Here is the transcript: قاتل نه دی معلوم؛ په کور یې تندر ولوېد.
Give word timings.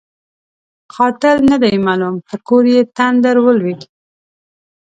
قاتل 0.93 1.37
نه 1.49 1.57
دی 1.63 1.73
معلوم؛ 1.85 2.15
په 2.27 2.35
کور 2.47 2.63
یې 2.73 2.81
تندر 2.97 3.35
ولوېد. 3.41 3.81